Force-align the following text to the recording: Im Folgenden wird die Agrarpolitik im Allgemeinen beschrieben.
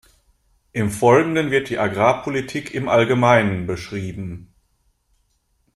Im 0.71 0.89
Folgenden 0.89 1.51
wird 1.51 1.69
die 1.69 1.77
Agrarpolitik 1.77 2.73
im 2.73 2.89
Allgemeinen 2.89 3.67
beschrieben. 3.67 4.51